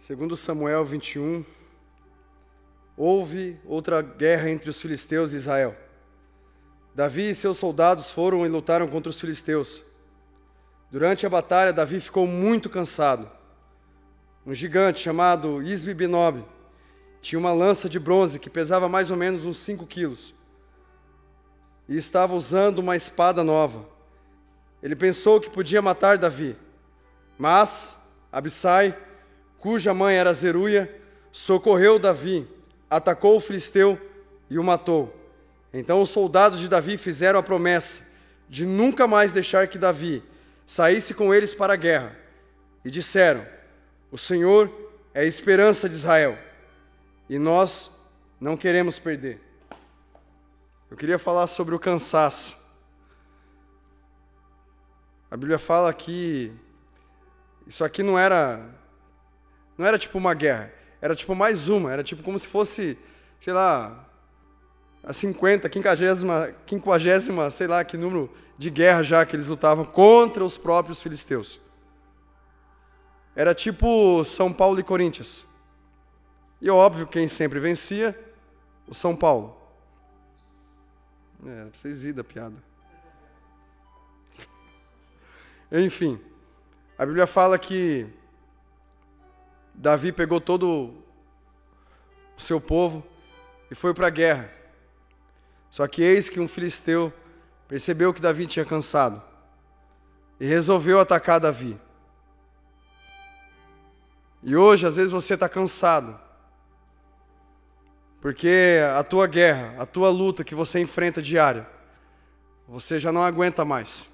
Segundo 0.00 0.34
Samuel 0.34 0.82
21, 0.82 1.44
houve 2.96 3.60
outra 3.66 4.00
guerra 4.00 4.48
entre 4.48 4.70
os 4.70 4.80
filisteus 4.80 5.34
e 5.34 5.36
Israel. 5.36 5.76
Davi 6.94 7.28
e 7.28 7.34
seus 7.34 7.58
soldados 7.58 8.10
foram 8.10 8.46
e 8.46 8.48
lutaram 8.48 8.88
contra 8.88 9.10
os 9.10 9.20
filisteus. 9.20 9.82
Durante 10.90 11.26
a 11.26 11.28
batalha, 11.28 11.70
Davi 11.70 12.00
ficou 12.00 12.26
muito 12.26 12.70
cansado. 12.70 13.30
Um 14.46 14.54
gigante 14.54 15.00
chamado 15.00 15.62
Isbi-Benob 15.62 16.46
tinha 17.20 17.38
uma 17.38 17.52
lança 17.52 17.86
de 17.86 18.00
bronze 18.00 18.40
que 18.40 18.48
pesava 18.48 18.88
mais 18.88 19.10
ou 19.10 19.18
menos 19.18 19.44
uns 19.44 19.58
5 19.58 19.86
quilos 19.86 20.34
e 21.86 21.94
estava 21.94 22.32
usando 22.32 22.78
uma 22.78 22.96
espada 22.96 23.44
nova. 23.44 23.86
Ele 24.82 24.96
pensou 24.96 25.38
que 25.42 25.50
podia 25.50 25.82
matar 25.82 26.16
Davi, 26.16 26.56
mas 27.38 27.98
Abissai, 28.32 28.96
cuja 29.60 29.94
mãe 29.94 30.16
era 30.16 30.32
Zeruia, 30.32 30.92
socorreu 31.30 31.98
Davi, 31.98 32.48
atacou 32.88 33.36
o 33.36 33.40
filisteu 33.40 34.00
e 34.48 34.58
o 34.58 34.64
matou. 34.64 35.14
Então 35.72 36.02
os 36.02 36.10
soldados 36.10 36.58
de 36.58 36.68
Davi 36.68 36.96
fizeram 36.96 37.38
a 37.38 37.42
promessa 37.42 38.08
de 38.48 38.66
nunca 38.66 39.06
mais 39.06 39.30
deixar 39.30 39.68
que 39.68 39.78
Davi 39.78 40.22
saísse 40.66 41.14
com 41.14 41.32
eles 41.32 41.54
para 41.54 41.74
a 41.74 41.76
guerra. 41.76 42.16
E 42.84 42.90
disseram: 42.90 43.46
O 44.10 44.18
Senhor 44.18 44.70
é 45.14 45.20
a 45.20 45.24
esperança 45.24 45.88
de 45.88 45.94
Israel, 45.94 46.36
e 47.28 47.38
nós 47.38 47.90
não 48.40 48.56
queremos 48.56 48.98
perder. 48.98 49.40
Eu 50.90 50.96
queria 50.96 51.18
falar 51.18 51.46
sobre 51.46 51.74
o 51.74 51.78
cansaço. 51.78 52.58
A 55.30 55.36
Bíblia 55.36 55.58
fala 55.58 55.92
que 55.92 56.52
isso 57.66 57.84
aqui 57.84 58.02
não 58.02 58.18
era 58.18 58.79
não 59.80 59.86
era 59.86 59.98
tipo 59.98 60.18
uma 60.18 60.34
guerra, 60.34 60.70
era 61.00 61.16
tipo 61.16 61.34
mais 61.34 61.70
uma, 61.70 61.90
era 61.90 62.04
tipo 62.04 62.22
como 62.22 62.38
se 62.38 62.46
fosse, 62.46 62.98
sei 63.40 63.54
lá, 63.54 64.06
a 65.02 65.10
50, 65.10 65.72
50, 65.72 66.20
50, 66.66 67.50
sei 67.50 67.66
lá 67.66 67.82
que 67.82 67.96
número 67.96 68.30
de 68.58 68.68
guerra 68.68 69.02
já 69.02 69.24
que 69.24 69.34
eles 69.34 69.48
lutavam 69.48 69.86
contra 69.86 70.44
os 70.44 70.58
próprios 70.58 71.00
filisteus. 71.00 71.58
Era 73.34 73.54
tipo 73.54 74.22
São 74.22 74.52
Paulo 74.52 74.78
e 74.78 74.82
Corinthians. 74.82 75.46
E 76.60 76.68
óbvio, 76.68 77.06
quem 77.06 77.26
sempre 77.26 77.58
vencia? 77.58 78.14
O 78.86 78.94
São 78.94 79.16
Paulo. 79.16 79.56
É, 81.46 81.48
era 81.52 81.70
pra 81.70 81.80
vocês 81.80 82.04
ir 82.04 82.12
da 82.12 82.22
piada. 82.22 82.56
Enfim, 85.72 86.20
a 86.98 87.06
Bíblia 87.06 87.26
fala 87.26 87.58
que 87.58 88.19
Davi 89.80 90.12
pegou 90.12 90.42
todo 90.42 90.92
o 92.36 92.40
seu 92.40 92.60
povo 92.60 93.02
e 93.70 93.74
foi 93.74 93.94
para 93.94 94.08
a 94.08 94.10
guerra. 94.10 94.52
Só 95.70 95.88
que 95.88 96.02
eis 96.02 96.28
que 96.28 96.38
um 96.38 96.46
filisteu 96.46 97.10
percebeu 97.66 98.12
que 98.12 98.20
Davi 98.20 98.46
tinha 98.46 98.64
cansado 98.64 99.22
e 100.38 100.44
resolveu 100.46 101.00
atacar 101.00 101.40
Davi. 101.40 101.80
E 104.42 104.54
hoje, 104.54 104.86
às 104.86 104.96
vezes, 104.96 105.10
você 105.10 105.32
está 105.32 105.48
cansado, 105.48 106.20
porque 108.20 108.80
a 108.94 109.02
tua 109.02 109.26
guerra, 109.26 109.76
a 109.78 109.86
tua 109.86 110.10
luta 110.10 110.44
que 110.44 110.54
você 110.54 110.78
enfrenta 110.78 111.22
diária, 111.22 111.66
você 112.68 112.98
já 112.98 113.10
não 113.10 113.22
aguenta 113.22 113.64
mais. 113.64 114.10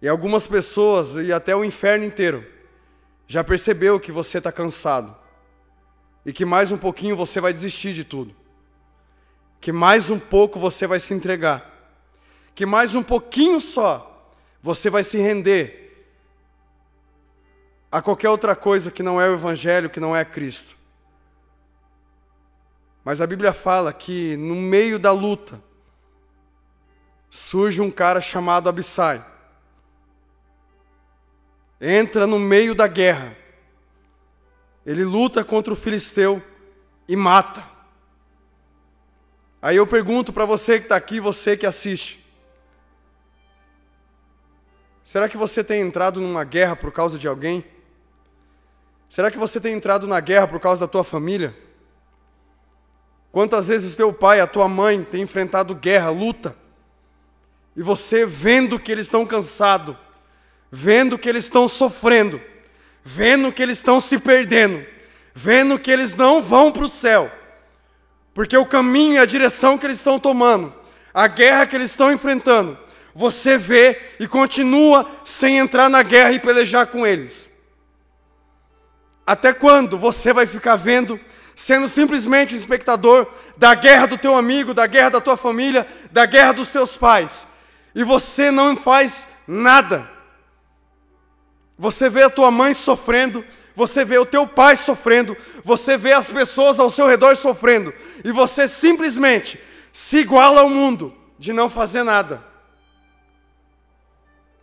E 0.00 0.08
algumas 0.08 0.46
pessoas, 0.46 1.16
e 1.16 1.30
até 1.30 1.54
o 1.54 1.62
inferno 1.62 2.06
inteiro, 2.06 2.59
já 3.30 3.44
percebeu 3.44 4.00
que 4.00 4.10
você 4.10 4.38
está 4.38 4.50
cansado 4.50 5.16
e 6.26 6.32
que 6.32 6.44
mais 6.44 6.72
um 6.72 6.76
pouquinho 6.76 7.14
você 7.14 7.40
vai 7.40 7.52
desistir 7.52 7.94
de 7.94 8.02
tudo 8.02 8.34
que 9.60 9.70
mais 9.70 10.10
um 10.10 10.18
pouco 10.18 10.58
você 10.58 10.84
vai 10.84 10.98
se 10.98 11.14
entregar, 11.14 11.64
que 12.56 12.66
mais 12.66 12.96
um 12.96 13.04
pouquinho 13.04 13.60
só 13.60 14.34
você 14.60 14.90
vai 14.90 15.04
se 15.04 15.18
render 15.18 16.10
a 17.92 18.02
qualquer 18.02 18.30
outra 18.30 18.56
coisa 18.56 18.90
que 18.90 19.00
não 19.00 19.20
é 19.20 19.28
o 19.28 19.34
Evangelho, 19.34 19.90
que 19.90 20.00
não 20.00 20.16
é 20.16 20.24
Cristo. 20.24 20.74
Mas 23.04 23.20
a 23.20 23.28
Bíblia 23.28 23.52
fala 23.52 23.92
que 23.92 24.36
no 24.38 24.56
meio 24.56 24.98
da 24.98 25.12
luta 25.12 25.62
surge 27.30 27.80
um 27.80 27.92
cara 27.92 28.20
chamado 28.20 28.68
Abissai. 28.68 29.24
Entra 31.80 32.26
no 32.26 32.38
meio 32.38 32.74
da 32.74 32.86
guerra. 32.86 33.36
Ele 34.84 35.04
luta 35.04 35.44
contra 35.44 35.72
o 35.72 35.76
filisteu 35.76 36.42
e 37.08 37.16
mata. 37.16 37.64
Aí 39.62 39.76
eu 39.76 39.86
pergunto 39.86 40.32
para 40.32 40.44
você 40.44 40.78
que 40.78 40.86
está 40.86 40.96
aqui, 40.96 41.20
você 41.20 41.56
que 41.56 41.66
assiste: 41.66 42.24
será 45.04 45.28
que 45.28 45.36
você 45.36 45.62
tem 45.62 45.80
entrado 45.80 46.20
numa 46.20 46.44
guerra 46.44 46.76
por 46.76 46.92
causa 46.92 47.18
de 47.18 47.28
alguém? 47.28 47.64
Será 49.08 49.30
que 49.30 49.38
você 49.38 49.60
tem 49.60 49.74
entrado 49.74 50.06
na 50.06 50.20
guerra 50.20 50.46
por 50.46 50.60
causa 50.60 50.86
da 50.86 50.88
tua 50.88 51.02
família? 51.02 51.54
Quantas 53.32 53.68
vezes 53.68 53.94
o 53.94 53.96
teu 53.96 54.12
pai, 54.12 54.40
a 54.40 54.46
tua 54.46 54.68
mãe 54.68 55.02
tem 55.04 55.22
enfrentado 55.22 55.74
guerra, 55.74 56.10
luta, 56.10 56.56
e 57.76 57.82
você 57.82 58.26
vendo 58.26 58.78
que 58.78 58.90
eles 58.90 59.06
estão 59.06 59.24
cansados, 59.24 59.96
vendo 60.70 61.18
que 61.18 61.28
eles 61.28 61.44
estão 61.44 61.66
sofrendo, 61.66 62.40
vendo 63.04 63.52
que 63.52 63.62
eles 63.62 63.78
estão 63.78 64.00
se 64.00 64.18
perdendo, 64.18 64.84
vendo 65.34 65.78
que 65.78 65.90
eles 65.90 66.16
não 66.16 66.42
vão 66.42 66.70
para 66.70 66.84
o 66.84 66.88
céu, 66.88 67.30
porque 68.32 68.56
o 68.56 68.66
caminho 68.66 69.14
e 69.14 69.18
a 69.18 69.26
direção 69.26 69.76
que 69.76 69.86
eles 69.86 69.98
estão 69.98 70.18
tomando, 70.18 70.72
a 71.12 71.26
guerra 71.26 71.66
que 71.66 71.74
eles 71.74 71.90
estão 71.90 72.12
enfrentando, 72.12 72.78
você 73.14 73.58
vê 73.58 74.00
e 74.20 74.28
continua 74.28 75.08
sem 75.24 75.58
entrar 75.58 75.88
na 75.88 76.02
guerra 76.02 76.32
e 76.32 76.38
pelejar 76.38 76.86
com 76.86 77.06
eles. 77.06 77.50
Até 79.26 79.52
quando 79.52 79.98
você 79.98 80.32
vai 80.32 80.46
ficar 80.46 80.76
vendo, 80.76 81.18
sendo 81.56 81.88
simplesmente 81.88 82.54
um 82.54 82.58
espectador 82.58 83.26
da 83.56 83.74
guerra 83.74 84.06
do 84.06 84.18
teu 84.18 84.36
amigo, 84.36 84.72
da 84.72 84.86
guerra 84.86 85.10
da 85.10 85.20
tua 85.20 85.36
família, 85.36 85.86
da 86.10 86.24
guerra 86.26 86.52
dos 86.52 86.68
teus 86.68 86.96
pais, 86.96 87.46
e 87.94 88.04
você 88.04 88.50
não 88.50 88.76
faz 88.76 89.26
nada? 89.46 90.08
Você 91.80 92.10
vê 92.10 92.24
a 92.24 92.28
tua 92.28 92.50
mãe 92.50 92.74
sofrendo, 92.74 93.42
você 93.74 94.04
vê 94.04 94.18
o 94.18 94.26
teu 94.26 94.46
pai 94.46 94.76
sofrendo, 94.76 95.34
você 95.64 95.96
vê 95.96 96.12
as 96.12 96.28
pessoas 96.28 96.78
ao 96.78 96.90
seu 96.90 97.08
redor 97.08 97.34
sofrendo, 97.38 97.90
e 98.22 98.30
você 98.30 98.68
simplesmente 98.68 99.58
se 99.90 100.18
iguala 100.18 100.60
ao 100.60 100.68
mundo 100.68 101.16
de 101.38 101.54
não 101.54 101.70
fazer 101.70 102.02
nada. 102.02 102.44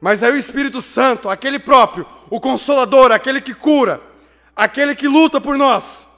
Mas 0.00 0.24
aí 0.24 0.32
o 0.32 0.36
Espírito 0.36 0.82
Santo, 0.82 1.30
aquele 1.30 1.60
próprio, 1.60 2.04
o 2.28 2.40
consolador, 2.40 3.12
aquele 3.12 3.40
que 3.40 3.54
cura, 3.54 4.00
aquele 4.56 4.96
que 4.96 5.06
luta 5.06 5.40
por 5.40 5.56
nós, 5.56 6.08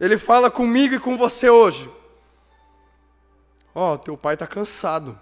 ele 0.00 0.18
fala 0.18 0.50
comigo 0.50 0.96
e 0.96 0.98
com 0.98 1.16
você 1.16 1.48
hoje. 1.48 1.88
Ó, 3.72 3.94
oh, 3.94 3.98
teu 3.98 4.16
pai 4.16 4.34
está 4.34 4.48
cansado. 4.48 5.16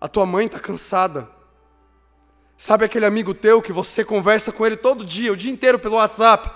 A 0.00 0.08
tua 0.08 0.24
mãe 0.24 0.46
está 0.46 0.58
cansada. 0.58 1.36
Sabe 2.58 2.84
aquele 2.84 3.06
amigo 3.06 3.32
teu 3.32 3.62
que 3.62 3.72
você 3.72 4.04
conversa 4.04 4.50
com 4.50 4.66
ele 4.66 4.76
todo 4.76 5.06
dia, 5.06 5.32
o 5.32 5.36
dia 5.36 5.50
inteiro 5.50 5.78
pelo 5.78 5.94
WhatsApp? 5.94 6.50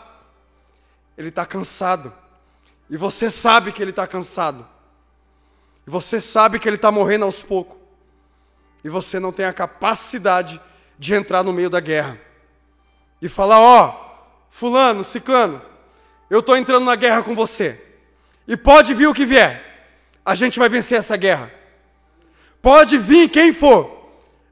Ele 1.17 1.29
está 1.29 1.47
cansado. 1.47 2.13
E 2.91 2.97
você 2.97 3.31
sabe 3.31 3.71
que 3.71 3.81
ele 3.81 3.93
está 3.93 4.05
cansado. 4.05 4.67
E 5.87 5.91
você 5.91 6.21
sabe 6.21 6.59
que 6.59 6.69
ele 6.69 6.75
está 6.75 6.91
morrendo 6.91 7.25
aos 7.25 7.41
poucos. 7.41 7.79
E 8.83 8.89
você 8.89 9.21
não 9.21 9.31
tem 9.31 9.47
a 9.47 9.53
capacidade 9.53 10.61
de 10.99 11.15
entrar 11.15 11.45
no 11.45 11.53
meio 11.53 11.71
da 11.71 11.79
guerra. 11.79 12.21
E 13.21 13.29
falar: 13.29 13.61
Ó, 13.61 13.87
oh, 13.87 14.15
Fulano, 14.51 15.05
Ciclano, 15.05 15.63
eu 16.29 16.41
estou 16.41 16.57
entrando 16.57 16.85
na 16.85 16.97
guerra 16.97 17.23
com 17.23 17.37
você. 17.37 17.81
E 18.49 18.57
pode 18.57 18.93
vir 18.93 19.07
o 19.07 19.15
que 19.15 19.25
vier, 19.25 19.63
a 20.25 20.35
gente 20.35 20.59
vai 20.59 20.69
vencer 20.69 20.99
essa 20.99 21.17
guerra. 21.17 21.53
Pode 22.61 22.99
vir 22.99 23.29
quem 23.31 23.53
for, 23.53 24.11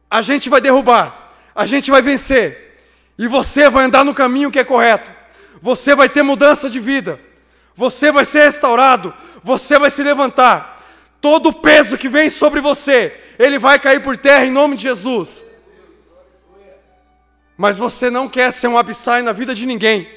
a 0.09 0.23
gente 0.23 0.49
vai 0.49 0.61
derrubar 0.61 1.20
a 1.55 1.67
gente 1.67 1.91
vai 1.91 2.03
vencer. 2.03 2.71
E 3.19 3.27
você 3.29 3.69
vai 3.69 3.85
andar 3.85 4.05
no 4.05 4.15
caminho 4.15 4.51
que 4.51 4.59
é 4.59 4.65
correto. 4.65 5.11
Você 5.61 5.95
vai 5.95 6.09
ter 6.09 6.23
mudança 6.23 6.71
de 6.71 6.81
vida. 6.81 7.21
Você 7.75 8.11
vai 8.11 8.25
ser 8.25 8.45
restaurado. 8.45 9.13
Você 9.43 9.79
vai 9.79 9.91
se 9.91 10.03
levantar. 10.03 10.83
Todo 11.21 11.51
o 11.51 11.53
peso 11.53 11.99
que 11.99 12.09
vem 12.09 12.31
sobre 12.31 12.61
você, 12.61 13.15
ele 13.39 13.59
vai 13.59 13.79
cair 13.79 14.03
por 14.03 14.17
terra 14.17 14.47
em 14.47 14.51
nome 14.51 14.77
de 14.77 14.85
Jesus. 14.85 15.45
Mas 17.59 17.77
você 17.77 18.09
não 18.09 18.27
quer 18.27 18.51
ser 18.53 18.69
um 18.69 18.79
abissai 18.79 19.21
na 19.21 19.33
vida 19.33 19.55
de 19.55 19.67
ninguém. 19.67 20.09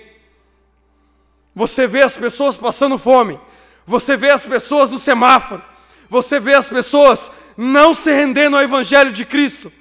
Você 1.54 1.86
vê 1.88 2.02
as 2.02 2.16
pessoas 2.16 2.56
passando 2.56 2.98
fome. 2.98 3.38
Você 3.86 4.16
vê 4.16 4.30
as 4.30 4.46
pessoas 4.46 4.90
no 4.90 4.98
semáforo. 4.98 5.62
Você 6.10 6.40
vê 6.40 6.54
as 6.54 6.70
pessoas 6.70 7.32
não 7.58 7.94
se 7.94 8.12
rendendo 8.12 8.56
ao 8.56 8.64
Evangelho 8.64 9.12
de 9.12 9.26
Cristo. 9.26 9.72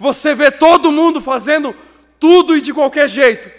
Você 0.00 0.34
vê 0.34 0.50
todo 0.50 0.90
mundo 0.90 1.20
fazendo 1.20 1.76
tudo 2.18 2.56
e 2.56 2.62
de 2.62 2.72
qualquer 2.72 3.06
jeito. 3.06 3.50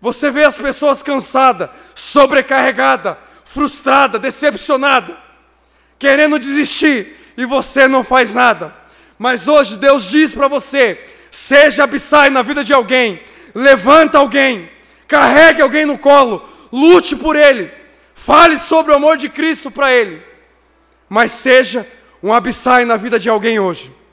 Você 0.00 0.28
vê 0.28 0.42
as 0.42 0.58
pessoas 0.58 1.00
cansadas, 1.00 1.70
sobrecarregadas, 1.94 3.16
frustradas, 3.44 4.20
decepcionadas, 4.20 5.14
querendo 5.96 6.40
desistir 6.40 7.16
e 7.36 7.46
você 7.46 7.86
não 7.86 8.02
faz 8.02 8.34
nada. 8.34 8.74
Mas 9.16 9.46
hoje 9.46 9.76
Deus 9.76 10.10
diz 10.10 10.34
para 10.34 10.48
você: 10.48 11.00
seja 11.30 11.84
Abissai 11.84 12.30
na 12.30 12.42
vida 12.42 12.64
de 12.64 12.74
alguém, 12.74 13.20
levanta 13.54 14.18
alguém, 14.18 14.68
carregue 15.06 15.62
alguém 15.62 15.86
no 15.86 15.96
colo, 15.96 16.42
lute 16.72 17.14
por 17.14 17.36
ele, 17.36 17.70
fale 18.12 18.58
sobre 18.58 18.90
o 18.90 18.96
amor 18.96 19.16
de 19.16 19.28
Cristo 19.28 19.70
para 19.70 19.92
ele, 19.92 20.20
mas 21.08 21.30
seja 21.30 21.86
um 22.20 22.34
Abissai 22.34 22.84
na 22.84 22.96
vida 22.96 23.20
de 23.20 23.30
alguém 23.30 23.60
hoje. 23.60 24.03